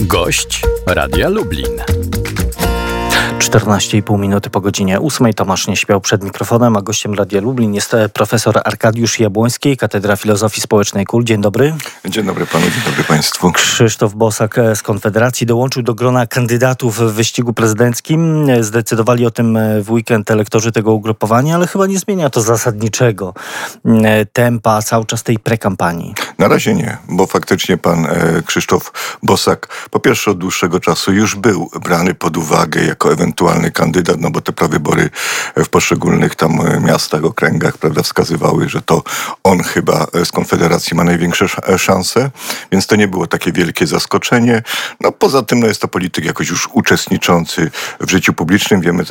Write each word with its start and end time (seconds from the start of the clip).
Gość 0.00 0.62
Radia 0.86 1.28
Lublin. 1.28 1.82
14,5 3.42 4.18
minuty 4.18 4.50
po 4.50 4.60
godzinie 4.60 5.00
8. 5.00 5.32
Tomasz 5.32 5.66
nie 5.66 5.76
śpiał 5.76 6.00
przed 6.00 6.24
mikrofonem, 6.24 6.76
a 6.76 6.82
gościem 6.82 7.14
Radia 7.14 7.40
Lublin 7.40 7.74
jest 7.74 7.94
e, 7.94 8.08
profesor 8.08 8.60
Arkadiusz 8.64 9.20
Jabłoński, 9.20 9.76
Katedra 9.76 10.16
Filozofii 10.16 10.60
Społecznej 10.60 11.06
KUL. 11.06 11.24
Dzień 11.24 11.40
dobry. 11.40 11.74
Dzień 12.04 12.26
dobry 12.26 12.46
panu, 12.46 12.64
dzień 12.64 12.82
dobry 12.86 13.04
państwu. 13.04 13.52
Krzysztof 13.52 14.14
Bosak 14.14 14.58
e, 14.58 14.76
z 14.76 14.82
Konfederacji 14.82 15.46
dołączył 15.46 15.82
do 15.82 15.94
grona 15.94 16.26
kandydatów 16.26 16.98
w 16.98 17.12
wyścigu 17.12 17.52
prezydenckim. 17.52 18.50
E, 18.50 18.64
zdecydowali 18.64 19.26
o 19.26 19.30
tym 19.30 19.58
w 19.82 19.90
weekend 19.90 20.30
elektorzy 20.30 20.72
tego 20.72 20.92
ugrupowania, 20.92 21.54
ale 21.54 21.66
chyba 21.66 21.86
nie 21.86 21.98
zmienia 21.98 22.30
to 22.30 22.40
zasadniczego 22.40 23.34
tempa 24.32 24.82
cały 24.82 25.06
czas 25.06 25.22
tej 25.22 25.38
prekampanii. 25.38 26.14
Na 26.38 26.48
razie 26.48 26.74
nie, 26.74 26.96
bo 27.08 27.26
faktycznie 27.26 27.76
pan 27.76 28.06
Krzysztof 28.46 28.92
Bosak 29.22 29.88
po 29.90 30.00
pierwsze 30.00 30.30
od 30.30 30.38
dłuższego 30.38 30.80
czasu 30.80 31.12
już 31.12 31.36
był 31.36 31.70
brany 31.82 32.14
pod 32.14 32.36
uwagę 32.36 32.84
jako 32.84 33.12
ewentualny 33.12 33.31
ewentualny 33.32 33.70
kandydat, 33.70 34.20
no 34.20 34.30
bo 34.30 34.40
te 34.40 34.52
prawybory 34.52 35.10
w 35.56 35.68
poszczególnych 35.68 36.34
tam 36.34 36.60
e, 36.60 36.80
miastach, 36.80 37.24
okręgach, 37.24 37.78
prawda, 37.78 38.02
wskazywały, 38.02 38.68
że 38.68 38.82
to 38.82 39.02
on 39.44 39.62
chyba 39.62 40.06
z 40.24 40.32
Konfederacji 40.32 40.96
ma 40.96 41.04
największe 41.04 41.46
e, 41.68 41.78
szanse, 41.78 42.30
więc 42.72 42.86
to 42.86 42.96
nie 42.96 43.08
było 43.08 43.26
takie 43.26 43.52
wielkie 43.52 43.86
zaskoczenie. 43.86 44.62
No 45.00 45.12
poza 45.12 45.42
tym 45.42 45.60
no, 45.60 45.66
jest 45.66 45.80
to 45.80 45.88
polityk 45.88 46.24
jakoś 46.24 46.48
już 46.48 46.68
uczestniczący 46.72 47.70
w 48.00 48.10
życiu 48.10 48.32
publicznym, 48.32 48.80
wiemy 48.80 49.04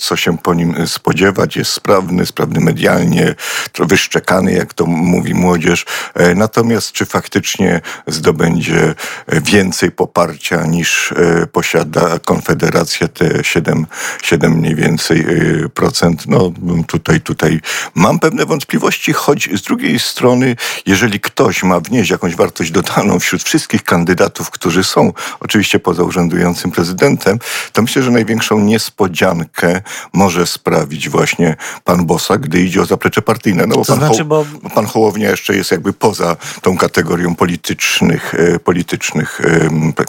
co 0.00 0.16
się 0.16 0.38
po 0.38 0.54
nim 0.54 0.86
spodziewać, 0.86 1.56
jest 1.56 1.72
sprawny, 1.72 2.26
sprawny 2.26 2.60
medialnie, 2.60 3.34
wyszczekany, 3.78 4.52
jak 4.52 4.74
to 4.74 4.86
mówi 4.86 5.34
młodzież. 5.34 5.86
E, 6.14 6.34
natomiast 6.34 6.92
czy 6.92 7.06
faktycznie 7.06 7.80
zdobędzie 8.06 8.94
więcej 9.28 9.90
poparcia 9.90 10.66
niż 10.66 11.14
posiada 11.52 12.18
Konfederacja, 12.18 13.08
te 13.20 13.44
7, 13.44 13.86
7 14.22 14.52
mniej 14.52 14.74
więcej 14.74 15.20
y, 15.20 15.68
procent. 15.68 16.26
No 16.26 16.52
tutaj, 16.86 17.20
tutaj 17.20 17.60
mam 17.94 18.18
pewne 18.18 18.46
wątpliwości, 18.46 19.12
choć 19.12 19.48
z 19.54 19.62
drugiej 19.62 19.98
strony, 19.98 20.56
jeżeli 20.86 21.20
ktoś 21.20 21.62
ma 21.62 21.80
wnieść 21.80 22.10
jakąś 22.10 22.36
wartość 22.36 22.70
dodaną 22.70 23.18
wśród 23.18 23.42
wszystkich 23.42 23.82
kandydatów, 23.82 24.50
którzy 24.50 24.84
są 24.84 25.12
oczywiście 25.40 25.78
poza 25.78 26.02
urzędującym 26.02 26.70
prezydentem, 26.70 27.38
to 27.72 27.82
myślę, 27.82 28.02
że 28.02 28.10
największą 28.10 28.60
niespodziankę 28.60 29.80
może 30.12 30.46
sprawić 30.46 31.08
właśnie 31.08 31.56
pan 31.84 32.06
Bosa, 32.06 32.38
gdy 32.38 32.60
idzie 32.60 32.82
o 32.82 32.86
zaplecze 32.86 33.22
partyjne. 33.22 33.66
No 33.66 33.76
bo, 33.76 33.84
to 33.84 33.96
pan, 33.96 33.98
znaczy, 33.98 34.24
bo... 34.24 34.46
pan 34.74 34.86
Hołownia 34.86 35.30
jeszcze 35.30 35.56
jest 35.56 35.70
jakby 35.70 35.92
poza 35.92 36.36
tą 36.62 36.76
kategorią 36.76 37.34
politycznych, 37.34 38.34
e, 38.34 38.58
politycznych 38.58 39.40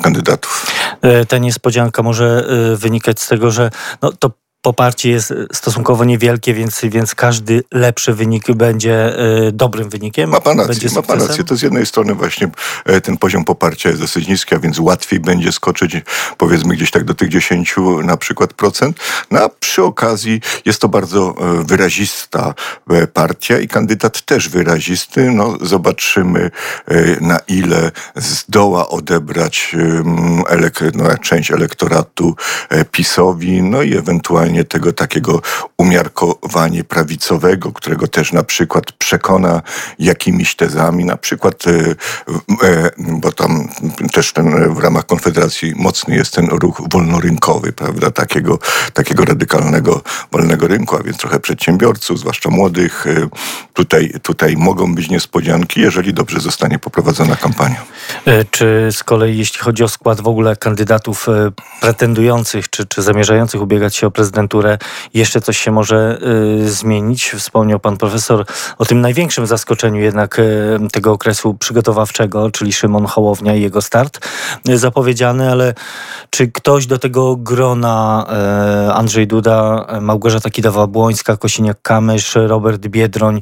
kandydatów. 0.04 0.66
E, 1.02 1.26
ta 1.26 1.38
niespodzianka 1.38 2.04
może 2.04 2.48
e, 2.74 2.78
wynikać 2.78 3.01
wynikać 3.02 3.20
z 3.20 3.28
tego, 3.28 3.52
że 3.52 3.70
no, 4.02 4.12
to 4.12 4.32
poparcie 4.62 5.10
jest 5.10 5.34
stosunkowo 5.54 6.06
niewielkie, 6.06 6.54
więc, 6.54 6.82
więc 6.84 7.16
każdy 7.16 7.64
lepszy 7.72 8.14
wynik 8.14 8.52
będzie 8.52 9.20
y, 9.48 9.52
dobrym 9.52 9.90
wynikiem. 9.90 10.30
Ma 10.30 10.42
pan 10.42 10.60
rację, 10.60 10.90
ma 10.96 11.02
pan 11.02 11.22
rację. 11.22 11.44
To 11.44 11.56
z 11.56 11.62
jednej 11.62 11.86
strony 11.86 12.14
właśnie 12.14 12.50
e, 12.86 13.02
ten 13.02 13.18
poziom 13.18 13.46
poparcia 13.46 13.90
jest 13.90 14.02
dosyć 14.02 14.28
niski, 14.28 14.56
a 14.56 14.60
więc 14.60 14.80
łatwiej 14.80 15.20
będzie 15.20 15.52
skoczyć 15.52 15.98
powiedzmy 16.38 16.76
gdzieś 16.76 16.92
tak 16.92 17.04
do 17.04 17.14
tych 17.14 17.30
10 17.30 17.76
na 18.04 18.18
przykład 18.18 18.54
procent. 18.54 19.00
No 19.32 19.40
a 19.40 19.50
przy 19.50 19.84
okazji 19.84 20.42
jest 20.66 20.82
to 20.82 20.88
bardzo 20.90 21.36
e, 21.40 21.64
wyrazista 21.64 22.54
partia 23.14 23.60
i 23.60 23.68
kandydat 23.68 24.22
też 24.22 24.50
wyrazisty. 24.50 25.32
No 25.32 25.58
zobaczymy 25.62 26.52
na 27.22 27.40
ile 27.48 27.92
zdoła 28.16 28.90
odebrać 28.90 29.76
elek- 30.50 30.96
no, 30.96 31.18
część 31.18 31.52
elektoratu 31.52 32.36
PiSowi, 32.92 33.64
no 33.64 33.82
i 33.82 33.98
ewentualnie 33.98 34.51
tego 34.70 34.94
takiego 34.94 35.42
umiarkowania 35.78 36.84
prawicowego, 36.84 37.72
którego 37.72 38.08
też 38.08 38.34
na 38.34 38.44
przykład 38.44 38.92
przekona 38.92 39.62
jakimiś 40.00 40.56
tezami, 40.56 41.06
na 41.06 41.18
przykład, 41.18 41.64
e, 41.68 41.96
e, 42.68 42.92
bo 42.98 43.32
tam 43.32 43.68
też 44.22 44.34
ten 44.34 44.74
w 44.74 44.80
ramach 44.80 45.06
Konfederacji 45.06 45.74
mocny 45.76 46.16
jest 46.16 46.34
ten 46.34 46.48
ruch 46.48 46.82
wolnorynkowy, 46.92 47.74
prawda, 47.74 48.12
takiego, 48.12 48.60
takiego 48.94 49.26
radykalnego 49.26 50.02
wolnego 50.32 50.68
rynku, 50.68 50.96
a 50.96 51.04
więc 51.04 51.18
trochę 51.18 51.40
przedsiębiorców, 51.40 52.20
zwłaszcza 52.20 52.50
młodych. 52.50 53.08
E, 53.08 53.28
tutaj, 53.74 54.14
tutaj 54.22 54.56
mogą 54.58 54.96
być 54.96 55.10
niespodzianki, 55.10 55.82
jeżeli 55.82 56.14
dobrze 56.14 56.40
zostanie 56.40 56.80
poprowadzona 56.80 57.36
kampania. 57.36 57.82
Czy 58.52 58.90
z 58.92 59.04
kolei, 59.04 59.38
jeśli 59.38 59.60
chodzi 59.60 59.84
o 59.84 59.88
skład 59.88 60.22
w 60.22 60.28
ogóle 60.28 60.56
kandydatów 60.56 61.28
pretendujących, 61.82 62.70
czy, 62.70 62.86
czy 62.86 63.02
zamierzających 63.02 63.62
ubiegać 63.62 63.96
się 63.96 64.08
o 64.08 64.12
prezydenta, 64.12 64.52
agenturę 64.52 64.78
jeszcze 65.14 65.42
coś 65.42 65.58
się 65.58 65.72
może 65.72 66.20
zmienić. 66.66 67.30
Wspomniał 67.30 67.80
pan 67.80 67.98
profesor 67.98 68.46
o 68.78 68.86
tym 68.86 69.02
największym 69.02 69.48
zaskoczeniu 69.48 70.02
jednak 70.02 70.42
tego 70.92 71.12
okresu 71.12 71.54
przygotowawczego, 71.54 72.52
czyli 72.52 72.74
Szymon 72.74 73.06
Hołownia 73.06 73.56
i 73.56 73.62
jego 73.62 73.82
start 73.82 74.11
y, 74.70 74.78
zapowiedziany, 74.78 75.52
ale 75.52 75.74
czy 76.30 76.48
ktoś 76.48 76.86
do 76.86 77.00
tego 77.00 77.36
grona 77.36 78.26
y, 78.90 78.94
Andrzej 78.94 79.28
Duda, 79.28 79.88
Małgorzata 80.02 80.50
Kidawa-Błońska, 80.50 81.38
Kosiniak-Kamysz, 81.38 82.48
Robert 82.48 82.88
Biedroń 82.88 83.42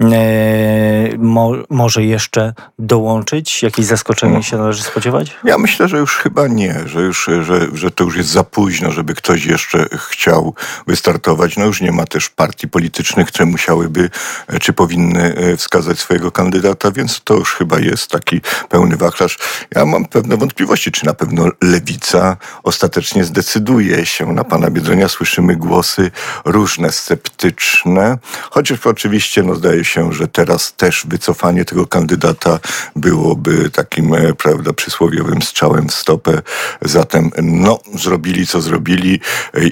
y, 0.00 1.18
mo, 1.18 1.52
może 1.70 2.04
jeszcze 2.04 2.54
dołączyć? 2.78 3.62
Jakieś 3.62 3.86
zaskoczenie 3.86 4.42
się 4.42 4.56
należy 4.56 4.82
spodziewać? 4.82 5.30
Ja 5.44 5.58
myślę, 5.58 5.88
że 5.88 5.98
już 5.98 6.16
chyba 6.16 6.48
nie, 6.48 6.74
że, 6.86 7.00
już, 7.00 7.30
że, 7.42 7.60
że 7.72 7.90
to 7.90 8.04
już 8.04 8.16
jest 8.16 8.28
za 8.28 8.44
późno, 8.44 8.90
żeby 8.90 9.14
ktoś 9.14 9.46
jeszcze 9.46 9.86
chciał 9.96 10.54
wystartować. 10.86 11.56
No 11.56 11.64
już 11.64 11.80
nie 11.80 11.92
ma 11.92 12.04
też 12.04 12.28
partii 12.28 12.68
politycznych, 12.68 13.28
które 13.28 13.46
musiałyby 13.46 14.10
e, 14.48 14.58
czy 14.58 14.72
powinny 14.72 15.34
e, 15.36 15.56
wskazać 15.56 15.98
swojego 15.98 16.32
kandydata, 16.32 16.90
więc 16.90 17.20
to 17.24 17.34
już 17.34 17.54
chyba 17.54 17.80
jest 17.80 18.10
taki 18.10 18.40
pełny 18.68 18.96
wachlarz. 18.96 19.38
Ja 19.74 19.86
mam 19.86 19.99
pewne 20.04 20.36
wątpliwości, 20.36 20.92
czy 20.92 21.06
na 21.06 21.14
pewno 21.14 21.48
lewica 21.62 22.36
ostatecznie 22.62 23.24
zdecyduje 23.24 24.06
się 24.06 24.32
na 24.32 24.44
pana 24.44 24.70
Biedronia. 24.70 25.08
Słyszymy 25.08 25.56
głosy 25.56 26.10
różne, 26.44 26.92
sceptyczne, 26.92 28.18
chociaż 28.50 28.86
oczywiście 28.86 29.42
no, 29.42 29.54
zdaje 29.54 29.84
się, 29.84 30.12
że 30.12 30.28
teraz 30.28 30.74
też 30.74 31.06
wycofanie 31.08 31.64
tego 31.64 31.86
kandydata 31.86 32.58
byłoby 32.96 33.70
takim, 33.70 34.14
e, 34.14 34.34
prawda, 34.34 34.72
przysłowiowym 34.72 35.42
strzałem 35.42 35.88
w 35.88 35.94
stopę. 35.94 36.42
Zatem, 36.82 37.30
no, 37.42 37.78
zrobili 37.94 38.46
co 38.46 38.60
zrobili, 38.60 39.20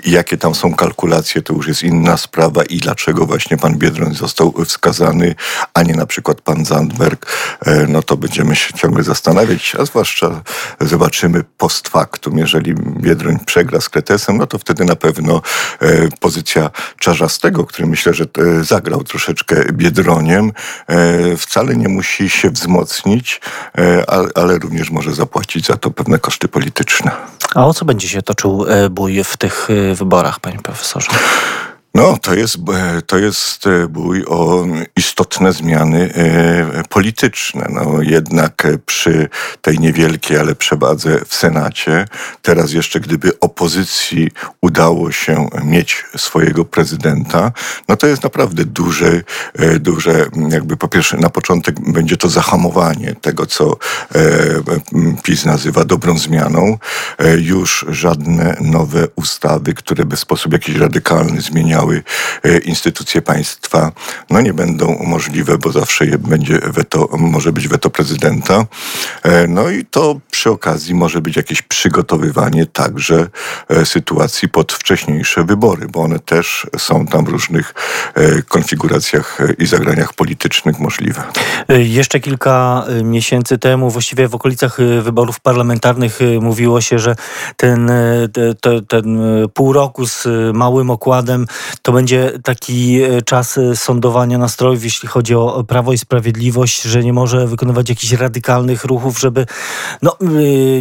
jakie 0.06 0.36
tam 0.36 0.54
są 0.54 0.74
kalkulacje, 0.74 1.42
to 1.42 1.54
już 1.54 1.68
jest 1.68 1.82
inna 1.82 2.16
sprawa. 2.16 2.62
I 2.64 2.76
dlaczego 2.76 3.26
właśnie 3.26 3.56
pan 3.56 3.78
Biedroń 3.78 4.14
został 4.14 4.54
wskazany, 4.66 5.34
a 5.74 5.82
nie 5.82 5.94
na 5.94 6.06
przykład 6.06 6.40
pan 6.40 6.64
Zandberg, 6.64 7.26
e, 7.66 7.86
no 7.88 8.02
to 8.02 8.16
będziemy 8.16 8.56
się 8.56 8.74
ciągle 8.74 9.02
zastanawiać, 9.02 9.76
a 9.78 9.84
zwłaszcza 9.84 10.17
zobaczymy 10.80 11.44
post 11.56 11.88
factum. 11.88 12.38
Jeżeli 12.38 12.74
Biedroń 12.74 13.38
przegra 13.46 13.80
z 13.80 13.88
Kretesem, 13.88 14.36
no 14.36 14.46
to 14.46 14.58
wtedy 14.58 14.84
na 14.84 14.96
pewno 14.96 15.42
e, 15.80 16.08
pozycja 16.20 16.70
Czarzastego, 16.98 17.64
który 17.64 17.88
myślę, 17.88 18.14
że 18.14 18.24
e, 18.24 18.64
zagrał 18.64 19.04
troszeczkę 19.04 19.64
Biedroniem, 19.72 20.52
wcale 21.38 21.76
nie 21.76 21.88
musi 21.88 22.30
się 22.30 22.50
wzmocnić, 22.50 23.40
ale 24.34 24.58
również 24.58 24.90
może 24.90 25.14
zapłacić 25.14 25.66
za 25.66 25.76
to 25.76 25.90
pewne 25.90 26.18
koszty 26.18 26.48
polityczne. 26.48 27.10
A 27.54 27.66
o 27.66 27.74
co 27.74 27.84
będzie 27.84 28.08
się 28.08 28.22
toczył 28.22 28.64
bój 28.90 29.24
w 29.24 29.36
tych 29.36 29.68
wyborach? 29.94 30.40
panie 30.40 30.58
profesorze? 30.58 31.08
No, 31.98 32.18
to 32.22 32.34
jest, 32.34 32.56
e, 32.56 33.02
to 33.02 33.18
jest 33.18 33.66
e, 33.66 33.88
bój 33.88 34.24
o 34.26 34.66
istotne 34.96 35.52
zmiany 35.52 36.14
e, 36.14 36.82
polityczne. 36.88 37.66
No, 37.70 38.02
jednak 38.02 38.66
przy 38.86 39.28
tej 39.62 39.78
niewielkiej, 39.78 40.38
ale 40.38 40.54
przewadze 40.54 41.20
w 41.28 41.34
Senacie, 41.34 42.04
teraz 42.42 42.72
jeszcze 42.72 43.00
gdyby 43.00 43.40
opozycji 43.40 44.30
udało 44.60 45.12
się 45.12 45.48
mieć 45.64 46.04
swojego 46.16 46.64
prezydenta, 46.64 47.52
no 47.88 47.96
to 47.96 48.06
jest 48.06 48.22
naprawdę 48.22 48.64
duże, 48.64 49.22
duże 49.80 50.26
jakby 50.48 50.76
po 50.76 50.88
pierwsze 50.88 51.16
na 51.16 51.30
początek 51.30 51.92
będzie 51.92 52.16
to 52.16 52.28
zahamowanie 52.28 53.14
tego, 53.14 53.46
co 53.46 53.76
PiS 55.22 55.44
nazywa 55.44 55.84
dobrą 55.84 56.18
zmianą. 56.18 56.78
Już 57.38 57.86
żadne 57.88 58.56
nowe 58.60 59.06
ustawy, 59.16 59.74
które 59.74 60.04
by 60.04 60.16
w 60.16 60.20
sposób 60.20 60.52
jakiś 60.52 60.76
radykalny 60.76 61.40
zmieniały 61.40 61.87
miały 61.88 62.02
instytucje 62.64 63.22
państwa, 63.22 63.92
no 64.30 64.40
nie 64.40 64.54
będą 64.54 64.98
możliwe, 65.06 65.58
bo 65.58 65.72
zawsze 65.72 66.04
będzie 66.06 66.58
weto, 66.64 67.08
może 67.18 67.52
być 67.52 67.68
weto 67.68 67.90
prezydenta. 67.90 68.66
No 69.48 69.70
i 69.70 69.84
to 69.84 70.20
przy 70.30 70.50
okazji 70.50 70.94
może 70.94 71.20
być 71.20 71.36
jakieś 71.36 71.62
przygotowywanie 71.62 72.66
także 72.66 73.26
sytuacji 73.84 74.48
pod 74.48 74.72
wcześniejsze 74.72 75.44
wybory, 75.44 75.86
bo 75.88 76.02
one 76.02 76.18
też 76.18 76.66
są 76.78 77.06
tam 77.06 77.24
w 77.24 77.28
różnych 77.28 77.74
konfiguracjach 78.48 79.38
i 79.58 79.66
zagraniach 79.66 80.12
politycznych 80.12 80.78
możliwe. 80.78 81.22
Jeszcze 81.68 82.20
kilka 82.20 82.84
miesięcy 83.04 83.58
temu, 83.58 83.90
właściwie 83.90 84.28
w 84.28 84.34
okolicach 84.34 84.78
wyborów 85.02 85.40
parlamentarnych 85.40 86.18
mówiło 86.40 86.80
się, 86.80 86.98
że 86.98 87.16
ten, 87.56 87.90
ten, 88.60 88.86
ten 88.86 89.20
pół 89.54 89.72
roku 89.72 90.06
z 90.06 90.26
małym 90.54 90.90
okładem 90.90 91.46
to 91.82 91.92
będzie 91.92 92.32
taki 92.42 93.00
czas 93.24 93.60
sądowania 93.74 94.38
nastrojów, 94.38 94.84
jeśli 94.84 95.08
chodzi 95.08 95.34
o 95.34 95.64
Prawo 95.64 95.92
i 95.92 95.98
Sprawiedliwość, 95.98 96.82
że 96.82 97.04
nie 97.04 97.12
może 97.12 97.46
wykonywać 97.46 97.88
jakichś 97.88 98.12
radykalnych 98.12 98.84
ruchów, 98.84 99.20
żeby 99.20 99.46
no, 100.02 100.16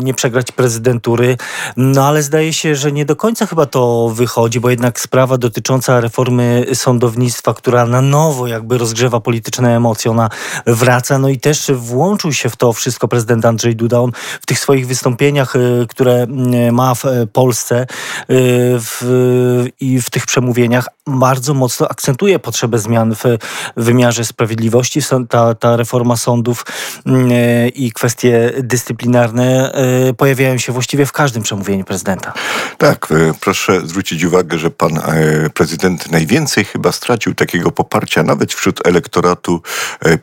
nie 0.01 0.13
przegrać 0.13 0.51
prezydentury. 0.51 1.37
No 1.77 2.07
ale 2.07 2.23
zdaje 2.23 2.53
się, 2.53 2.75
że 2.75 2.91
nie 2.91 3.05
do 3.05 3.15
końca 3.15 3.45
chyba 3.45 3.65
to 3.65 4.09
wychodzi, 4.09 4.59
bo 4.59 4.69
jednak 4.69 4.99
sprawa 4.99 5.37
dotycząca 5.37 5.99
reformy 5.99 6.65
sądownictwa, 6.73 7.53
która 7.53 7.85
na 7.85 8.01
nowo 8.01 8.47
jakby 8.47 8.77
rozgrzewa 8.77 9.19
polityczne 9.19 9.75
emocje, 9.75 10.11
ona 10.11 10.29
wraca. 10.65 11.19
No 11.19 11.29
i 11.29 11.39
też 11.39 11.71
włączył 11.75 12.33
się 12.33 12.49
w 12.49 12.55
to 12.55 12.73
wszystko 12.73 13.07
prezydent 13.07 13.45
Andrzej 13.45 13.75
Duda. 13.75 14.01
On 14.01 14.11
w 14.41 14.45
tych 14.45 14.59
swoich 14.59 14.87
wystąpieniach, 14.87 15.53
które 15.89 16.27
ma 16.71 16.95
w 16.95 17.03
Polsce 17.33 17.87
w, 18.29 19.65
i 19.79 20.01
w 20.01 20.09
tych 20.09 20.25
przemówieniach 20.25 20.76
bardzo 21.07 21.53
mocno 21.53 21.88
akcentuje 21.89 22.39
potrzebę 22.39 22.79
zmian 22.79 23.15
w 23.15 23.24
wymiarze 23.77 24.25
sprawiedliwości. 24.25 25.00
Ta, 25.29 25.56
ta 25.56 25.75
reforma 25.75 26.18
sądów 26.18 26.65
i 27.75 27.91
kwestie 27.91 28.51
dyscyplinarne 28.59 29.71
pojawiają 30.18 30.57
się 30.57 30.71
właściwie 30.71 31.06
w 31.06 31.12
każdym 31.12 31.44
przemówieniu 31.44 31.83
prezydenta. 31.83 32.33
Tak, 32.77 33.07
proszę 33.39 33.81
zwrócić 33.88 34.24
uwagę, 34.24 34.57
że 34.57 34.71
pan 34.71 35.01
prezydent 35.53 36.12
najwięcej 36.12 36.65
chyba 36.65 36.91
stracił 36.91 37.35
takiego 37.35 37.71
poparcia 37.71 38.23
nawet 38.23 38.53
wśród 38.53 38.88
elektoratu 38.88 39.62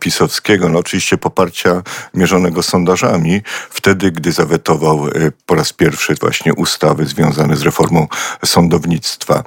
pisowskiego. 0.01 0.69
No 0.69 0.79
oczywiście 0.79 1.19
poparcia 1.19 1.83
mierzonego 2.15 2.63
sondażami, 2.63 3.43
wtedy 3.71 4.11
gdy 4.11 4.33
zawetował 4.33 5.07
po 5.47 5.55
raz 5.55 5.73
pierwszy 5.73 6.15
właśnie 6.21 6.55
ustawy 6.55 7.07
związane 7.07 7.57
z 7.57 7.63
reformą 7.63 8.07
sądownictwa. 8.45 9.43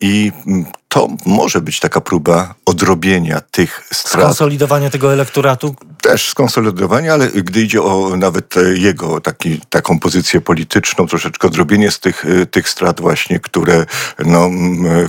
I 0.00 0.25
die 0.26 0.66
to 0.88 1.08
może 1.26 1.60
być 1.60 1.80
taka 1.80 2.00
próba 2.00 2.54
odrobienia 2.66 3.40
tych 3.40 3.88
strat. 3.92 4.22
Skonsolidowania 4.22 4.90
tego 4.90 5.12
elektoratu? 5.12 5.74
Też 6.02 6.30
skonsolidowania, 6.30 7.12
ale 7.12 7.28
gdy 7.28 7.62
idzie 7.62 7.82
o 7.82 8.16
nawet 8.16 8.54
jego 8.74 9.20
taki, 9.20 9.60
taką 9.70 9.98
pozycję 9.98 10.40
polityczną, 10.40 11.06
troszeczkę 11.06 11.46
odrobienie 11.48 11.90
z 11.90 12.00
tych, 12.00 12.24
tych 12.50 12.68
strat 12.68 13.00
właśnie, 13.00 13.40
które, 13.40 13.86
no, 14.24 14.50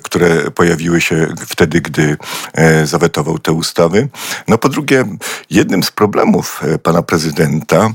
które 0.04 0.52
pojawiły 0.52 1.02
się 1.02 1.28
wtedy, 1.48 1.82
gdy 1.82 2.18
e, 2.54 2.88
zawetował 2.88 3.40
te 3.40 3.52
ustawy. 3.52 4.08
No 4.48 4.58
po 4.58 4.70
drugie, 4.70 5.06
jednym 5.50 5.84
z 5.84 5.92
problemów 5.92 6.62
e, 6.64 6.78
pana 6.78 7.02
prezydenta 7.02 7.90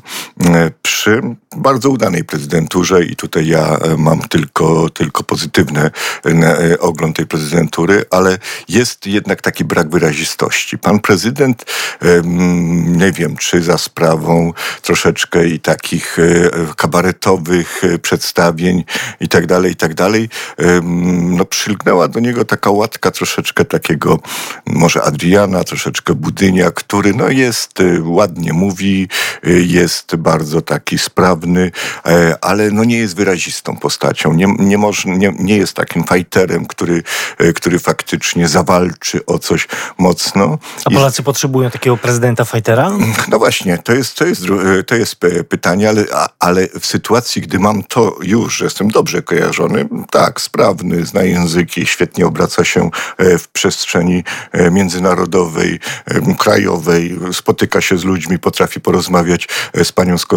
e, 0.45 0.71
przy 0.83 1.23
bardzo 1.57 1.91
udanej 1.91 2.25
prezydenturze 2.25 3.05
i 3.05 3.17
tutaj 3.17 3.47
ja 3.47 3.79
mam 3.99 4.21
tylko, 4.21 4.91
tylko 4.91 5.25
pozytywny 5.25 5.91
ogląd 6.81 7.17
tej 7.17 7.27
prezydentury, 7.27 7.72
ale 8.11 8.39
jest 8.69 9.07
jednak 9.07 9.43
taki 9.43 9.65
brak 9.65 9.91
wyrazistości. 9.91 10.79
Pan 10.79 11.01
prezydent, 11.01 11.65
nie 12.87 13.13
wiem, 13.13 13.37
czy 13.37 13.63
za 13.63 13.79
sprawą 13.79 14.53
troszeczkę 14.83 15.49
i 15.49 15.61
takich 15.61 16.17
kabaretowych 16.77 17.83
przedstawień 18.03 18.85
i 19.21 19.29
tak 19.29 19.47
dalej, 19.47 19.73
i 19.73 19.77
tak 19.77 19.95
dalej, 19.95 20.29
no 21.23 21.45
przylgnęła 21.45 22.09
do 22.09 22.21
niego 22.21 22.45
taka 22.45 22.71
łatka 22.71 23.11
troszeczkę 23.11 23.65
takiego 23.65 24.19
może 24.67 25.03
Adriana, 25.03 25.65
troszeczkę 25.65 26.15
Budynia, 26.15 26.71
który 26.71 27.15
no 27.15 27.29
jest, 27.29 27.79
ładnie 28.03 28.53
mówi, 28.53 29.09
jest 29.43 30.17
bardzo 30.17 30.63
taki 30.63 30.99
sprawny, 30.99 31.71
ale 32.41 32.71
no 32.71 32.85
nie 32.85 32.97
jest 32.99 33.17
wyrazistą 33.17 33.77
postacią. 33.77 34.33
Nie, 34.33 34.47
nie, 34.59 34.79
nie, 35.05 35.33
nie 35.39 35.57
jest 35.57 35.77
takim 35.77 36.05
fajterem, 36.05 36.67
który, 36.67 37.03
który 37.63 37.79
faktycznie 37.79 38.49
zawalczy 38.49 39.27
o 39.27 39.39
coś 39.39 39.69
mocno. 39.99 40.59
A 40.85 40.91
Polacy 40.91 41.23
I... 41.23 41.25
potrzebują 41.25 41.71
takiego 41.71 41.97
prezydenta 41.97 42.45
fajtera? 42.45 42.91
No 43.29 43.39
właśnie, 43.39 43.79
to 43.79 43.93
jest, 43.93 44.15
to 44.15 44.27
jest, 44.27 44.43
to 44.87 44.95
jest 44.95 45.17
pytanie, 45.49 45.89
ale, 45.89 46.05
ale 46.39 46.69
w 46.81 46.87
sytuacji, 46.87 47.43
gdy 47.43 47.59
mam 47.59 47.83
to 47.83 48.17
już, 48.23 48.57
że 48.57 48.65
jestem 48.65 48.91
dobrze 48.91 49.23
kojarzony, 49.23 49.89
tak, 50.11 50.41
sprawny, 50.41 51.07
zna 51.07 51.23
języki, 51.23 51.87
świetnie 51.87 52.27
obraca 52.27 52.65
się 52.65 52.91
e, 53.19 53.39
w 53.39 53.49
przestrzeni 53.49 54.25
e, 54.53 54.71
międzynarodowej, 54.71 55.81
e, 56.07 56.35
krajowej, 56.35 57.19
spotyka 57.33 57.81
się 57.81 57.99
z 57.99 58.05
ludźmi, 58.05 58.39
potrafi 58.39 58.81
porozmawiać 58.81 59.49
z 59.85 59.93
panią 59.93 60.19
z, 60.19 60.27
ko 60.27 60.37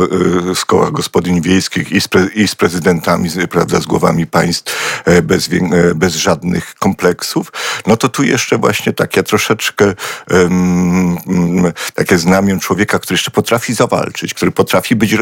z 0.56 0.66
koła 0.66 0.92
gospodyń 0.92 1.42
wiejskich 1.42 1.92
i 1.92 2.02
z, 2.02 2.08
i 2.36 2.48
z 2.48 2.56
prezydentami, 2.56 3.30
prawda, 3.50 3.82
z 3.82 3.86
głowami 3.86 4.28
państw 4.28 5.02
bez, 5.24 5.50
bez 5.96 6.16
żadnych 6.16 6.76
kompleksów, 6.76 7.15
no 7.88 7.98
to 7.98 8.10
tu 8.10 8.24
jeszcze 8.24 8.58
właśnie 8.58 8.94
takie 8.94 9.24
troszeczkę 9.24 9.94
um, 10.32 11.18
takie 11.94 12.18
znamię 12.18 12.60
człowieka, 12.60 13.00
który 13.00 13.14
jeszcze 13.14 13.32
potrafi 13.32 13.74
zawalczyć, 13.74 14.34
który 14.34 14.52
potrafi 14.52 14.96
być 14.96 15.16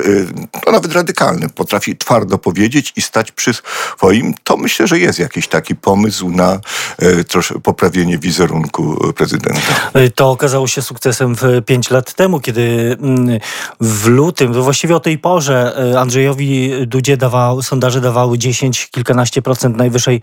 no, 0.65 0.71
nawet 0.71 0.93
radykalny, 0.93 1.49
potrafi 1.49 1.97
twardo 1.97 2.37
powiedzieć 2.37 2.93
i 2.95 3.01
stać 3.01 3.31
przy 3.31 3.53
swoim. 3.53 4.33
To 4.43 4.57
myślę, 4.57 4.87
że 4.87 4.99
jest 4.99 5.19
jakiś 5.19 5.47
taki 5.47 5.75
pomysł 5.75 6.29
na 6.29 6.59
e, 6.99 7.23
trosze, 7.23 7.59
poprawienie 7.59 8.17
wizerunku 8.17 9.13
prezydenta. 9.13 9.61
E, 9.93 10.09
to 10.09 10.31
okazało 10.31 10.67
się 10.67 10.81
sukcesem 10.81 11.35
pięć 11.65 11.89
lat 11.89 12.13
temu, 12.13 12.39
kiedy 12.39 12.97
mm, 13.01 13.39
w 13.81 14.07
lutym, 14.07 14.53
właściwie 14.53 14.95
o 14.95 14.99
tej 14.99 15.17
porze 15.17 15.75
e, 15.93 15.99
Andrzejowi 15.99 16.71
Dudzie 16.87 17.17
dawał, 17.17 17.61
sondaże 17.61 18.01
dawały 18.01 18.37
10, 18.37 18.87
kilkanaście 18.91 19.41
procent 19.41 19.77
najwyższej 19.77 20.21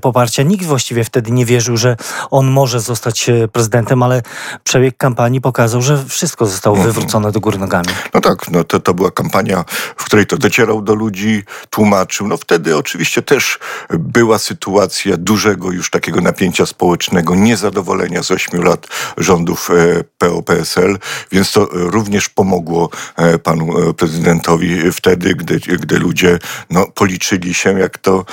poparcia. 0.00 0.42
Nikt 0.42 0.64
właściwie 0.64 0.89
wtedy 1.04 1.30
nie 1.30 1.46
wierzył, 1.46 1.76
że 1.76 1.96
on 2.30 2.46
może 2.46 2.80
zostać 2.80 3.30
prezydentem, 3.52 4.02
ale 4.02 4.22
przebieg 4.64 4.96
kampanii 4.96 5.40
pokazał, 5.40 5.82
że 5.82 6.04
wszystko 6.08 6.46
zostało 6.46 6.76
mhm. 6.76 6.94
wywrócone 6.94 7.32
do 7.32 7.40
góry 7.40 7.58
nogami. 7.58 7.88
No 8.14 8.20
tak, 8.20 8.50
no 8.50 8.64
to, 8.64 8.80
to 8.80 8.94
była 8.94 9.10
kampania, 9.10 9.64
w 9.96 10.04
której 10.04 10.26
to 10.26 10.36
docierał 10.36 10.82
do 10.82 10.94
ludzi, 10.94 11.42
tłumaczył. 11.70 12.28
No 12.28 12.36
wtedy 12.36 12.76
oczywiście 12.76 13.22
też 13.22 13.58
była 13.90 14.38
sytuacja 14.38 15.16
dużego 15.16 15.70
już 15.70 15.90
takiego 15.90 16.20
napięcia 16.20 16.66
społecznego, 16.66 17.34
niezadowolenia 17.34 18.22
z 18.22 18.30
ośmiu 18.30 18.62
lat 18.62 18.86
rządów 19.16 19.70
e, 19.70 20.04
PO-PSL, 20.18 20.98
więc 21.32 21.52
to 21.52 21.68
również 21.72 22.28
pomogło 22.28 22.90
e, 23.16 23.38
panu 23.38 23.88
e, 23.88 23.94
prezydentowi 23.94 24.92
wtedy, 24.92 25.34
gdy, 25.34 25.58
gdy 25.58 25.98
ludzie 25.98 26.38
no, 26.70 26.86
policzyli 26.86 27.54
się, 27.54 27.78
jak 27.78 27.98
to 27.98 28.24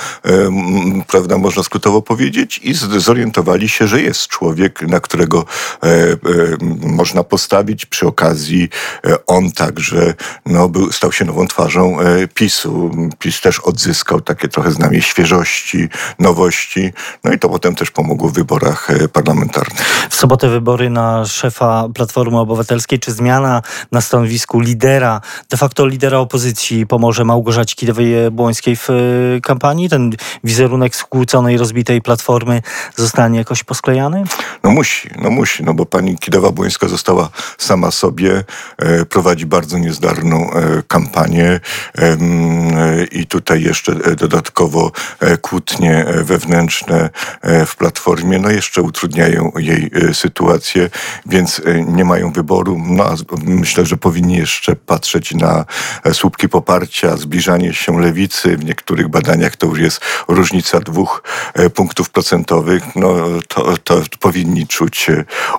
prawda, 1.07 1.37
można 1.37 1.63
skrótowo 1.63 2.01
powiedzieć 2.01 2.46
i 2.57 2.73
zorientowali 2.73 3.69
się, 3.69 3.87
że 3.87 4.01
jest 4.01 4.27
człowiek, 4.27 4.81
na 4.81 4.99
którego 4.99 5.45
można 6.81 7.23
postawić. 7.23 7.85
Przy 7.85 8.07
okazji 8.07 8.69
on 9.27 9.51
także 9.51 10.13
no, 10.45 10.69
był, 10.69 10.91
stał 10.91 11.11
się 11.11 11.25
nową 11.25 11.47
twarzą 11.47 11.97
PiSu. 12.33 12.91
PiS 13.19 13.41
też 13.41 13.59
odzyskał 13.59 14.21
takie 14.21 14.47
trochę 14.47 14.71
znamie 14.71 15.01
świeżości, 15.01 15.89
nowości. 16.19 16.91
No 17.23 17.33
i 17.33 17.39
to 17.39 17.49
potem 17.49 17.75
też 17.75 17.91
pomogło 17.91 18.29
w 18.29 18.33
wyborach 18.33 18.91
e, 18.91 19.07
parlamentarnych. 19.07 20.07
W 20.09 20.15
sobotę 20.15 20.49
wybory 20.49 20.89
na 20.89 21.25
szefa 21.25 21.87
Platformy 21.93 22.39
Obywatelskiej. 22.39 22.99
Czy 22.99 23.11
zmiana 23.11 23.61
na 23.91 24.01
stanowisku 24.01 24.59
lidera, 24.59 25.21
de 25.49 25.57
facto 25.57 25.87
lidera 25.87 26.17
opozycji 26.17 26.87
pomoże 26.87 27.25
Małgorzacie 27.25 27.75
Kidawej-Błońskiej 27.75 28.75
w 28.75 28.89
e, 28.89 28.93
kampanii? 29.41 29.89
Ten 29.89 30.11
wizerunek 30.43 30.95
skłóconej, 30.95 31.57
rozbitej 31.57 32.01
Platformy 32.01 32.36
zostanie 32.95 33.37
jakoś 33.37 33.63
posklejany? 33.63 34.23
No 34.63 34.71
musi, 34.71 35.09
no 35.21 35.29
musi, 35.29 35.63
no 35.63 35.73
bo 35.73 35.85
pani 35.85 36.17
Kidawa-Błońska 36.17 36.89
została 36.89 37.29
sama 37.57 37.91
sobie 37.91 38.43
e, 38.77 39.05
prowadzi 39.05 39.45
bardzo 39.45 39.77
niezdarną 39.77 40.51
e, 40.51 40.83
kampanię 40.87 41.59
i 43.11 43.25
tutaj 43.25 43.63
jeszcze 43.63 44.15
dodatkowo 44.15 44.91
kłótnie 45.41 46.05
wewnętrzne 46.23 47.09
w 47.65 47.75
Platformie 47.75 48.39
no 48.39 48.49
jeszcze 48.49 48.81
utrudniają 48.81 49.51
jej 49.57 49.91
sytuację, 50.13 50.89
więc 51.25 51.61
nie 51.87 52.05
mają 52.05 52.31
wyboru. 52.31 52.81
No, 52.85 53.03
a 53.03 53.15
myślę, 53.45 53.85
że 53.85 53.97
powinni 53.97 54.37
jeszcze 54.37 54.75
patrzeć 54.75 55.33
na 55.33 55.65
słupki 56.13 56.49
poparcia, 56.49 57.17
zbliżanie 57.17 57.73
się 57.73 58.01
lewicy. 58.01 58.57
W 58.57 58.65
niektórych 58.65 59.07
badaniach 59.07 59.55
to 59.55 59.67
już 59.67 59.79
jest 59.79 60.01
różnica 60.27 60.79
dwóch 60.79 61.23
punktów 61.75 62.09
procentowych. 62.09 62.26
No, 62.95 63.15
to, 63.47 63.73
to 63.83 64.01
powinni 64.19 64.67
czuć 64.67 65.07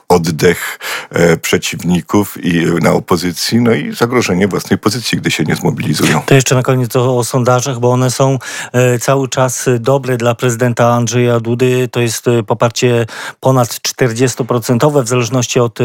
oddech 0.08 0.78
e, 1.10 1.36
przeciwników 1.36 2.44
i 2.44 2.66
na 2.82 2.92
opozycji, 2.92 3.60
no 3.60 3.74
i 3.74 3.92
zagrożenie 3.92 4.48
własnej 4.48 4.78
pozycji, 4.78 5.18
gdy 5.18 5.30
się 5.30 5.44
nie 5.44 5.56
zmobilizują. 5.56 6.22
To 6.26 6.34
jeszcze 6.34 6.54
na 6.54 6.62
koniec 6.62 6.96
o, 6.96 7.18
o 7.18 7.24
sondażach, 7.24 7.78
bo 7.78 7.90
one 7.90 8.10
są 8.10 8.38
e, 8.72 8.98
cały 8.98 9.28
czas 9.28 9.66
dobre 9.80 10.16
dla 10.16 10.34
prezydenta 10.34 10.92
Andrzeja 10.92 11.40
Dudy. 11.40 11.88
To 11.88 12.00
jest 12.00 12.28
e, 12.28 12.42
poparcie 12.42 13.06
ponad 13.40 13.68
40% 13.68 15.02
w 15.04 15.08
zależności 15.08 15.60
od 15.60 15.78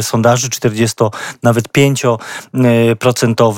sondaży, 0.00 0.50
40 0.50 0.96
nawet 1.42 1.68
5% 1.68 3.54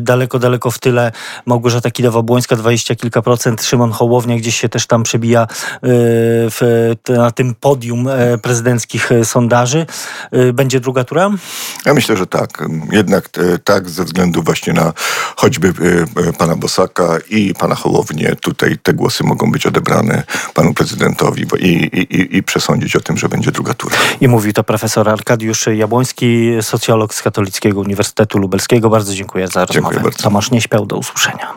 daleko, 0.00 0.38
daleko 0.38 0.70
w 0.70 0.78
tyle 0.78 1.12
Małgorzata 1.46 1.90
Kidawa-Błońska, 1.90 2.56
20 2.56 2.94
kilka 2.94 3.22
procent, 3.22 3.62
Szymon 3.62 3.92
Hołownia 3.92 4.36
gdzieś 4.36 4.60
się 4.60 4.68
też 4.68 4.86
tam 4.86 5.02
przebija 5.24 5.46
w, 6.50 6.92
na 7.08 7.30
tym 7.30 7.54
podium 7.54 8.08
prezydenckich 8.42 9.10
sondaży. 9.24 9.86
Będzie 10.54 10.80
druga 10.80 11.04
tura? 11.04 11.30
Ja 11.86 11.94
myślę, 11.94 12.16
że 12.16 12.26
tak. 12.26 12.64
Jednak 12.92 13.28
tak, 13.64 13.90
ze 13.90 14.04
względu 14.04 14.42
właśnie 14.42 14.72
na 14.72 14.92
choćby 15.36 15.72
pana 16.38 16.56
Bosaka 16.56 17.18
i 17.30 17.54
pana 17.54 17.74
Hołownię. 17.74 18.36
Tutaj 18.40 18.78
te 18.82 18.92
głosy 18.92 19.24
mogą 19.24 19.52
być 19.52 19.66
odebrane 19.66 20.22
panu 20.54 20.74
prezydentowi 20.74 21.46
i, 21.58 21.66
i, 21.66 22.36
i 22.36 22.42
przesądzić 22.42 22.96
o 22.96 23.00
tym, 23.00 23.16
że 23.16 23.28
będzie 23.28 23.50
druga 23.50 23.74
tura. 23.74 23.96
I 24.20 24.28
mówił 24.28 24.52
to 24.52 24.64
profesor 24.64 25.08
Arkadiusz 25.08 25.66
Jabłoński, 25.66 26.50
socjolog 26.60 27.14
z 27.14 27.22
Katolickiego 27.22 27.80
Uniwersytetu 27.80 28.38
Lubelskiego. 28.38 28.90
Bardzo 28.90 29.14
dziękuję 29.14 29.48
za 29.48 29.60
rozmowę. 29.60 29.74
Dziękuję 29.74 30.00
bardzo. 30.00 30.22
Tomasz 30.22 30.50
nie 30.50 30.60
śpiał, 30.60 30.86
do 30.86 30.96
usłyszenia. 30.96 31.52